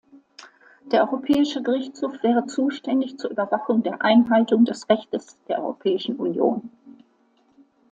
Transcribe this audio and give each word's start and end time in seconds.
Der 0.91 1.03
Europäische 1.03 1.61
Gerichtshof 1.61 2.23
wäre 2.23 2.47
zuständig 2.47 3.19
zur 3.19 3.29
Überwachung 3.29 3.83
der 3.83 4.01
Einhaltung 4.01 4.65
des 4.65 4.89
Rechts 4.89 5.37
der 5.47 5.59
Europäischen 5.59 6.15
Union. 6.15 6.71